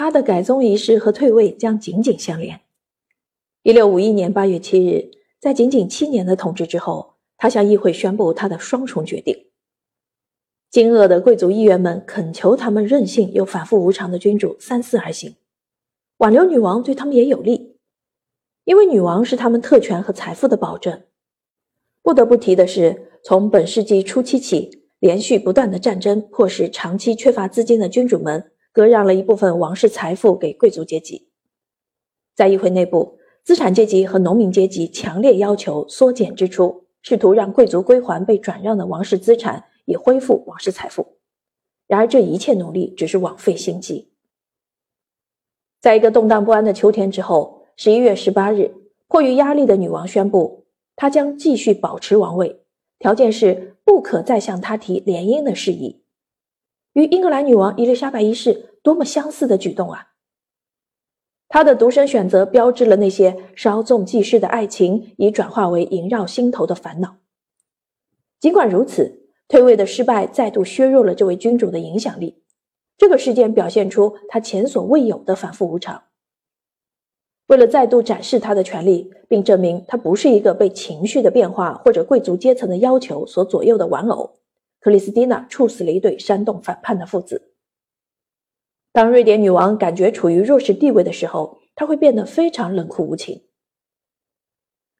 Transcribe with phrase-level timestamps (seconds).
[0.00, 2.62] 他的改宗仪式和退位将紧紧相连。
[3.62, 9.48] 一六五一年八月七日，在仅仅七年的统治之后，他向议会宣布他的双重决定。
[10.70, 15.36] 惊愕的贵族议员们恳求他们任性又反复无常的君主三思而行，
[16.16, 17.76] 挽留女王对他们也有利，
[18.64, 21.02] 因为女王是他们特权和财富的保证。
[22.00, 31.28] 不得不提的是，从本世纪初期起，连续不断的战争迫使长期缺乏资金的君主们割让了一部分王室财富给贵族阶级，
[32.34, 33.18] 在议会内部。
[33.42, 41.16] 资产阶级和农民阶级强烈要求缩减支出，试图让贵族归还被转让的王室资产，以恢复王室财富。
[41.86, 44.12] 然而，这一切努力只是枉费心机。
[45.80, 48.74] 在一个动荡不安的秋天之后，十一月十八日，
[49.08, 52.60] 迫于压力的女王宣布，她将继续保持王位，
[52.98, 56.02] 条件是不可再向她提联姻的事宜。
[56.94, 60.08] 与英格兰女王伊丽莎白一世多么相似的举动啊！
[61.48, 67.16] 他的独身选择标志了那些稍纵即逝的爱情已转化为萦绕心头的烦恼。
[68.38, 72.42] 尽管如此，退位的失败再度削弱了这位君主的影响力。
[72.96, 76.04] 这个事件表现出他前所未有的反复无常。
[77.46, 84.39] 为了再度展示他的权利，并证明他不是一个被情绪的变化或者贵族阶层的要求所左右的玩偶，
[84.80, 87.52] 克里斯蒂娜处死了一对煽动反叛的父子。
[88.92, 93.44] 当瑞典女王感觉处于弱势地位的时候，她会变得非常冷酷无情。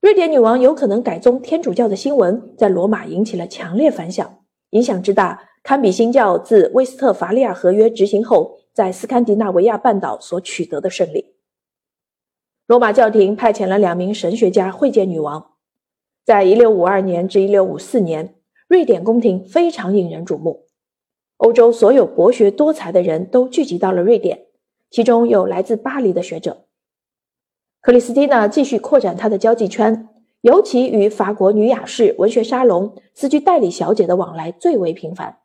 [0.00, 11.34] 瑞典女王有可能改宗天主教的新闻在罗马引起了强烈反响，影响之大，堪比新教自威斯特伐利亚合约执行后在斯堪的纳维亚半岛所取得的胜利。
[12.66, 15.52] 罗马教廷派遣了两名神学家会见女王。
[16.24, 18.34] 在1652年至1654年，
[18.68, 20.66] 瑞典宫廷非常引人瞩目。
[21.36, 24.46] 欧洲所有博学多才的人都聚集到了瑞典，
[24.90, 26.66] 其中有来自巴黎的学者。
[27.80, 30.08] 克里斯蒂娜继续扩展她的交际圈，
[30.40, 35.38] 尤其与法国女雅士、文学沙龙、词句代理小姐的往来最为频繁。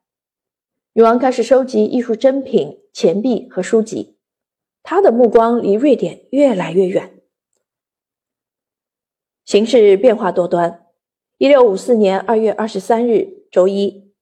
[0.93, 4.17] 女王开始收集艺术珍品、钱币和书籍，
[4.81, 7.21] 她的目光离瑞典越来越远。
[9.45, 10.85] 形势变化多端。
[11.41, 14.13] 一六五四年二月二十三日，周一。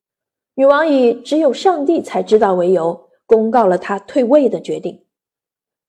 [0.55, 5.03] 女王以只有上帝才知道为由，公告了她退位的决定。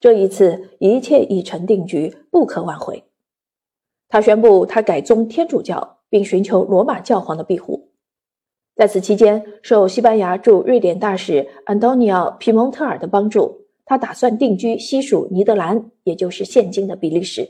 [0.00, 3.04] 这一次，一切已成定局，不可挽回。
[4.08, 7.92] 她宣布她改宗天主教，并寻求罗马教皇的庇护。
[8.74, 17.48] 在此期间，受西班牙驻瑞典大使安东尼奥·皮蒙特尔的帮助，他打算定居西属尼德兰，也就是现今的比利时。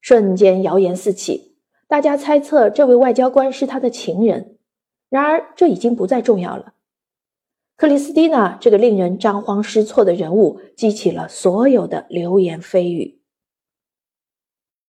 [0.00, 1.47] 瞬间，谣言四起，
[1.88, 4.58] 大家猜测这位外交官是他的情人。
[5.08, 6.74] 然而，这已经不再重要了。
[7.76, 13.17] 克里斯蒂娜这个令人张慌失措的人物，激起了所有的流言蜚语。